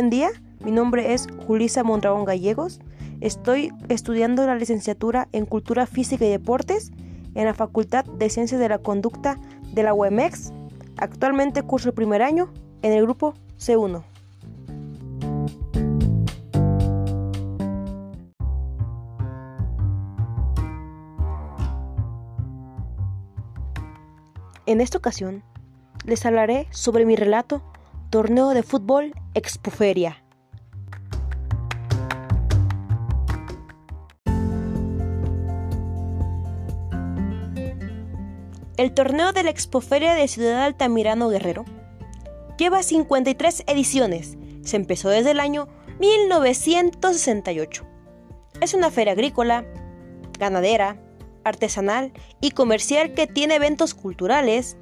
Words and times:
Buen 0.00 0.08
día, 0.08 0.30
mi 0.64 0.70
nombre 0.70 1.12
es 1.12 1.26
Julisa 1.46 1.84
Mondragón 1.84 2.24
Gallegos. 2.24 2.80
Estoy 3.20 3.70
estudiando 3.90 4.46
la 4.46 4.54
licenciatura 4.54 5.28
en 5.32 5.44
Cultura 5.44 5.84
Física 5.84 6.24
y 6.24 6.30
Deportes 6.30 6.90
en 7.34 7.44
la 7.44 7.52
Facultad 7.52 8.06
de 8.06 8.30
Ciencias 8.30 8.62
de 8.62 8.70
la 8.70 8.78
Conducta 8.78 9.38
de 9.74 9.82
la 9.82 9.92
UEMEX. 9.92 10.54
Actualmente 10.96 11.62
curso 11.64 11.90
el 11.90 11.94
primer 11.94 12.22
año 12.22 12.50
en 12.80 12.94
el 12.94 13.02
grupo 13.02 13.34
C1. 13.58 14.02
En 24.64 24.80
esta 24.80 24.96
ocasión 24.96 25.42
les 26.06 26.24
hablaré 26.24 26.68
sobre 26.70 27.04
mi 27.04 27.16
relato 27.16 27.69
Torneo 28.10 28.48
de 28.48 28.64
Fútbol 28.64 29.14
Expoferia. 29.34 30.24
El 38.76 38.92
torneo 38.94 39.32
de 39.32 39.44
la 39.44 39.50
Expoferia 39.50 40.14
de 40.14 40.26
Ciudad 40.26 40.64
Altamirano 40.64 41.28
Guerrero 41.28 41.64
lleva 42.58 42.82
53 42.82 43.62
ediciones. 43.68 44.36
Se 44.62 44.74
empezó 44.74 45.08
desde 45.08 45.30
el 45.30 45.38
año 45.38 45.68
1968. 46.00 47.86
Es 48.60 48.74
una 48.74 48.90
feria 48.90 49.12
agrícola, 49.12 49.64
ganadera, 50.36 51.00
artesanal 51.44 52.12
y 52.40 52.50
comercial 52.50 53.14
que 53.14 53.28
tiene 53.28 53.54
eventos 53.54 53.94
culturales, 53.94 54.76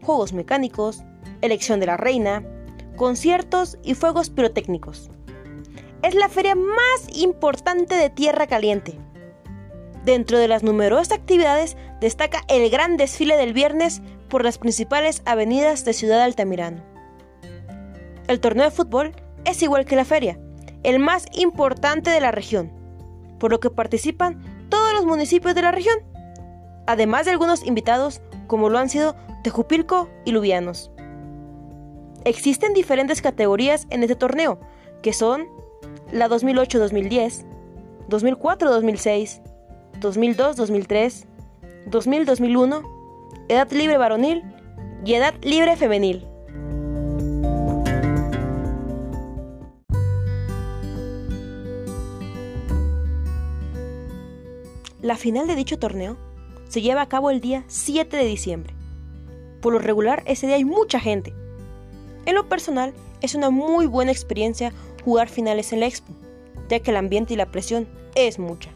juegos 0.00 0.32
mecánicos, 0.32 1.02
elección 1.42 1.78
de 1.78 1.84
la 1.84 1.98
reina, 1.98 2.42
conciertos 3.00 3.78
y 3.82 3.94
fuegos 3.94 4.28
pirotécnicos. 4.28 5.08
Es 6.02 6.14
la 6.14 6.28
feria 6.28 6.54
más 6.54 7.16
importante 7.16 7.94
de 7.94 8.10
Tierra 8.10 8.46
Caliente. 8.46 8.98
Dentro 10.04 10.36
de 10.36 10.48
las 10.48 10.62
numerosas 10.62 11.12
actividades 11.12 11.78
destaca 12.02 12.42
el 12.48 12.68
gran 12.68 12.98
desfile 12.98 13.38
del 13.38 13.54
viernes 13.54 14.02
por 14.28 14.44
las 14.44 14.58
principales 14.58 15.22
avenidas 15.24 15.86
de 15.86 15.94
Ciudad 15.94 16.20
Altamirano. 16.20 16.82
El 18.28 18.38
torneo 18.38 18.66
de 18.66 18.70
fútbol 18.70 19.12
es 19.46 19.62
igual 19.62 19.86
que 19.86 19.96
la 19.96 20.04
feria, 20.04 20.38
el 20.82 20.98
más 20.98 21.24
importante 21.32 22.10
de 22.10 22.20
la 22.20 22.32
región, 22.32 22.70
por 23.38 23.50
lo 23.50 23.60
que 23.60 23.70
participan 23.70 24.68
todos 24.68 24.92
los 24.92 25.06
municipios 25.06 25.54
de 25.54 25.62
la 25.62 25.72
región, 25.72 26.00
además 26.86 27.24
de 27.24 27.30
algunos 27.30 27.64
invitados 27.64 28.20
como 28.46 28.68
lo 28.68 28.78
han 28.78 28.90
sido 28.90 29.16
Tejupilco 29.42 30.10
y 30.26 30.32
Lubianos. 30.32 30.90
Existen 32.24 32.74
diferentes 32.74 33.22
categorías 33.22 33.86
en 33.88 34.02
este 34.02 34.14
torneo, 34.14 34.60
que 35.02 35.14
son 35.14 35.48
la 36.12 36.28
2008-2010, 36.28 37.46
2004-2006, 38.10 39.42
2002-2003, 40.00 41.26
2000-2001, 41.86 43.46
edad 43.48 43.70
libre 43.72 43.96
varonil 43.96 44.42
y 45.02 45.14
edad 45.14 45.34
libre 45.42 45.76
femenil. 45.76 46.26
La 55.00 55.16
final 55.16 55.46
de 55.46 55.54
dicho 55.54 55.78
torneo 55.78 56.18
se 56.68 56.82
lleva 56.82 57.00
a 57.00 57.08
cabo 57.08 57.30
el 57.30 57.40
día 57.40 57.64
7 57.68 58.14
de 58.14 58.24
diciembre. 58.26 58.74
Por 59.62 59.72
lo 59.72 59.78
regular, 59.78 60.22
ese 60.26 60.46
día 60.46 60.56
hay 60.56 60.64
mucha 60.66 61.00
gente, 61.00 61.34
en 62.26 62.34
lo 62.34 62.48
personal, 62.48 62.92
es 63.20 63.34
una 63.34 63.50
muy 63.50 63.86
buena 63.86 64.12
experiencia 64.12 64.72
jugar 65.04 65.28
finales 65.28 65.72
en 65.72 65.80
la 65.80 65.86
expo, 65.86 66.12
ya 66.68 66.80
que 66.80 66.90
el 66.90 66.96
ambiente 66.96 67.34
y 67.34 67.36
la 67.36 67.50
presión 67.50 67.88
es 68.14 68.38
mucha. 68.38 68.70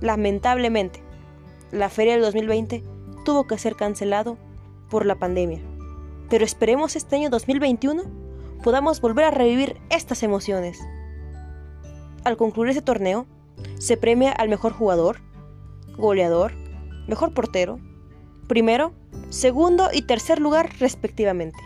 Lamentablemente, 0.00 1.02
la 1.72 1.88
feria 1.88 2.14
del 2.14 2.22
2020 2.22 2.82
tuvo 3.24 3.46
que 3.46 3.58
ser 3.58 3.74
cancelado 3.74 4.38
por 4.90 5.06
la 5.06 5.16
pandemia, 5.16 5.60
pero 6.30 6.44
esperemos 6.44 6.96
este 6.96 7.16
año 7.16 7.30
2021 7.30 8.02
podamos 8.62 9.00
volver 9.00 9.24
a 9.24 9.30
revivir 9.30 9.76
estas 9.90 10.22
emociones. 10.22 10.80
Al 12.24 12.36
concluir 12.36 12.70
ese 12.70 12.82
torneo, 12.82 13.26
se 13.78 13.96
premia 13.96 14.32
al 14.32 14.48
mejor 14.48 14.72
jugador, 14.72 15.20
goleador, 15.96 16.52
mejor 17.06 17.32
portero, 17.32 17.78
primero, 18.46 18.92
segundo 19.30 19.88
y 19.92 20.02
tercer 20.02 20.40
lugar 20.40 20.70
respectivamente. 20.78 21.58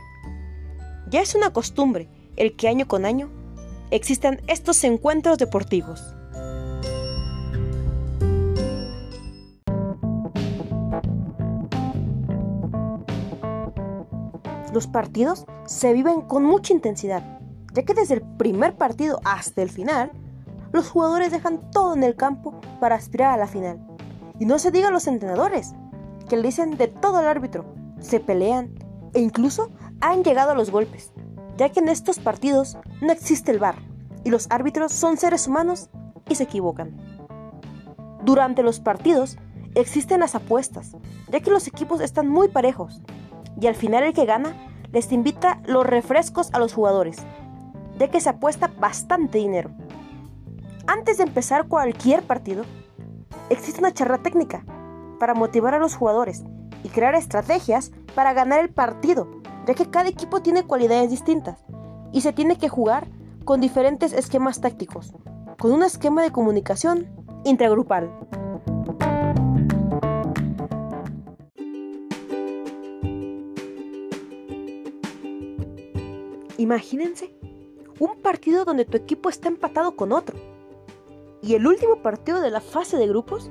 Ya 1.13 1.21
es 1.21 1.35
una 1.35 1.53
costumbre 1.53 2.09
el 2.37 2.57
que 2.57 2.69
año 2.69 2.89
con 2.89 3.05
año 3.05 3.29
existan 3.91 4.41
estos 4.47 4.83
encuentros 4.83 5.37
deportivos. 5.37 6.17
Los 14.73 14.87
partidos 14.87 15.45
se 15.67 15.93
viven 15.93 16.23
con 16.23 16.45
mucha 16.45 16.73
intensidad, 16.73 17.39
ya 17.75 17.83
que 17.83 17.93
desde 17.93 18.15
el 18.15 18.23
primer 18.23 18.79
partido 18.79 19.21
hasta 19.27 19.61
el 19.61 19.69
final, 19.69 20.13
los 20.73 20.89
jugadores 20.89 21.31
dejan 21.31 21.71
todo 21.73 21.93
en 21.93 22.05
el 22.05 22.17
campo 22.17 22.59
para 22.81 22.95
aspirar 22.95 23.35
a 23.35 23.37
la 23.37 23.47
final. 23.47 23.87
Y 24.41 24.47
no 24.47 24.59
se 24.59 24.71
diga 24.71 24.89
los 24.89 25.07
entrenadores, 25.07 25.75
que 26.31 26.39
le 26.39 26.45
dicen 26.45 26.79
de 26.79 26.89
todo 26.89 27.19
al 27.19 27.27
árbitro, 27.27 27.67
se 28.01 28.19
pelean 28.19 28.73
e 29.13 29.21
incluso 29.21 29.69
han 30.03 30.25
llegado 30.25 30.51
a 30.51 30.55
los 30.55 30.71
golpes, 30.71 31.13
ya 31.57 31.71
que 31.71 31.81
en 31.81 31.89
estos 31.89 32.19
partidos 32.19 32.77
no 33.01 33.13
existe 33.13 33.53
el 33.53 33.61
VAR 33.61 33.77
y 34.25 34.31
los 34.31 34.49
árbitros 34.51 34.93
son 34.93 35.17
seres 35.17 35.47
humanos 35.47 35.89
y 36.29 36.35
se 36.35 36.43
equivocan. 36.43 36.97
Durante 38.25 38.63
los 38.63 38.81
partidos 38.81 39.39
existen 39.75 40.21
las 40.21 40.35
apuestas, 40.35 40.97
ya 41.31 41.41
que 41.41 41.51
los 41.51 41.67
equipos 41.69 42.01
están 42.01 42.29
muy 42.29 42.49
parejos 42.49 43.01
y 43.61 43.69
al 43.69 43.77
final 43.77 44.03
el 44.03 44.13
que 44.13 44.27
gana 44.27 44.55
les 44.91 45.11
invita 45.13 45.63
los 45.67 45.87
refrescos 45.87 46.53
a 46.53 46.59
los 46.59 46.75
jugadores, 46.75 47.19
ya 47.99 48.09
que 48.11 48.21
se 48.21 48.29
apuesta 48.29 48.73
bastante 48.79 49.39
dinero. 49.39 49.71
Antes 50.89 51.19
de 51.19 51.25
empezar 51.25 51.69
cualquier 51.69 52.23
partido, 52.23 52.65
existe 53.51 53.81
una 53.81 53.95
charla 53.95 54.19
técnica 54.19 54.65
para 55.21 55.35
motivar 55.35 55.75
a 55.75 55.79
los 55.79 55.95
jugadores 55.95 56.43
y 56.83 56.89
crear 56.89 57.15
estrategias 57.15 57.93
para 58.17 58.33
ganar 58.33 58.59
el 58.59 58.71
partido 58.71 59.42
ya 59.67 59.75
que 59.75 59.91
cada 59.91 60.09
equipo 60.09 60.43
tiene 60.43 60.65
cualidades 60.65 61.11
distintas 61.11 61.65
y 62.13 62.21
se 62.21 62.33
tiene 62.33 62.57
que 62.57 62.69
jugar 62.69 63.09
con 63.45 63.61
diferentes 63.61 64.13
esquemas 64.13 64.61
tácticos, 64.61 65.13
con 65.59 65.73
un 65.73 65.83
esquema 65.83 66.23
de 66.23 66.33
comunicación 66.33 67.09
intragrupal. 67.45 68.11
Imagínense 76.59 77.35
un 77.99 78.21
partido 78.23 78.65
donde 78.65 78.85
tu 78.85 78.97
equipo 78.97 79.29
está 79.29 79.49
empatado 79.49 79.97
con 79.97 80.13
otro. 80.13 80.39
Y 81.43 81.55
el 81.55 81.67
último 81.67 82.03
partido 82.03 82.41
de 82.41 82.51
la 82.51 82.61
fase 82.61 82.97
de 82.97 83.09
grupos 83.09 83.51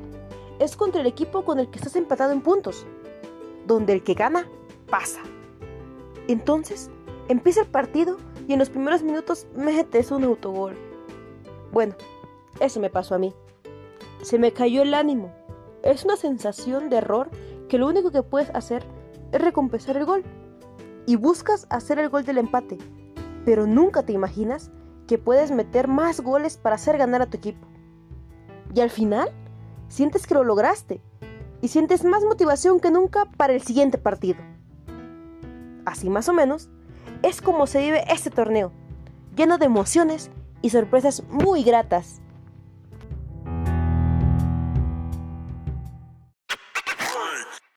es 0.60 0.78
contra 0.78 1.02
el 1.02 1.08
equipo 1.08 1.44
con 1.44 1.60
el 1.60 1.70
que 1.70 1.80
estás 1.80 1.96
empatado 1.98 2.32
en 2.32 2.42
puntos, 2.42 2.86
donde 3.68 3.94
el 3.94 4.04
que 4.04 4.14
gana 4.14 4.48
pasa. 4.90 5.20
Entonces, 6.32 6.90
empieza 7.28 7.62
el 7.62 7.68
partido 7.68 8.16
y 8.48 8.54
en 8.54 8.60
los 8.60 8.70
primeros 8.70 9.04
minutos 9.04 9.48
metes 9.54 10.12
un 10.12 10.24
autogol. 10.24 10.78
Bueno, 11.74 11.94
eso 12.62 12.80
me 12.80 12.90
pasó 12.90 13.16
a 13.16 13.18
mí. 13.18 13.34
Se 14.22 14.40
me 14.40 14.54
cayó 14.54 14.82
el 14.84 14.94
ánimo. 14.94 15.34
Es 15.84 16.06
una 16.06 16.16
sensación 16.16 16.90
de 16.90 16.98
error 16.98 17.30
que 17.68 17.78
lo 17.78 17.88
único 17.88 18.12
que 18.12 18.24
puedes 18.24 18.50
hacer 18.52 18.86
es 19.34 19.42
recompensar 19.42 19.98
el 19.98 20.06
gol. 20.06 20.24
Y 21.06 21.18
buscas 21.18 21.68
hacer 21.70 22.00
el 22.00 22.08
gol 22.08 22.24
del 22.24 22.38
empate, 22.38 22.78
pero 23.44 23.68
nunca 23.68 24.04
te 24.04 24.14
imaginas 24.14 24.72
que 25.08 25.18
puedes 25.18 25.52
meter 25.52 25.90
más 25.90 26.22
goles 26.22 26.56
para 26.56 26.76
hacer 26.76 26.98
ganar 26.98 27.22
a 27.22 27.26
tu 27.26 27.36
equipo. 27.36 27.68
Y 28.74 28.80
al 28.80 28.90
final, 28.90 29.32
sientes 29.90 30.26
que 30.28 30.36
lo 30.36 30.46
lograste 30.46 31.02
y 31.60 31.68
sientes 31.68 32.06
más 32.06 32.24
motivación 32.24 32.80
que 32.80 32.90
nunca 32.90 33.26
para 33.36 33.52
el 33.52 33.64
siguiente 33.64 33.98
partido. 33.98 34.51
Así 35.86 36.10
más 36.10 36.30
o 36.30 36.34
menos, 36.34 36.70
es 37.24 37.42
como 37.42 37.68
se 37.68 37.82
vive 37.82 38.04
este 38.12 38.30
torneo, 38.30 38.72
lleno 39.36 39.58
de 39.58 39.66
emociones 39.66 40.32
y 40.62 40.70
sorpresas 40.70 41.24
muy 41.30 41.64
gratas. 41.64 42.22